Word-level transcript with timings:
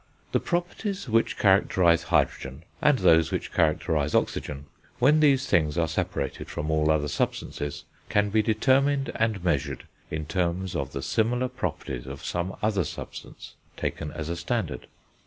The 0.31 0.39
properties 0.39 1.07
which 1.07 1.37
characterise 1.37 2.05
hydrogen, 2.05 2.63
and 2.81 2.97
those 2.97 3.29
which 3.29 3.53
characterise 3.53 4.15
oxygen, 4.15 4.65
when 4.97 5.19
these 5.19 5.45
things 5.45 5.77
are 5.77 5.87
separated 5.87 6.49
from 6.49 6.71
all 6.71 6.89
other 6.89 7.07
substances, 7.07 7.83
can 8.09 8.31
be 8.31 8.41
determined 8.41 9.11
and 9.13 9.43
measured 9.43 9.83
in 10.09 10.25
terms 10.25 10.75
of 10.75 10.93
the 10.93 11.03
similar 11.03 11.49
properties 11.49 12.07
of 12.07 12.25
some 12.25 12.55
other 12.63 12.83
substance 12.83 13.53
taken 13.77 14.09
as 14.11 14.27
a 14.27 14.35
standard. 14.35 14.87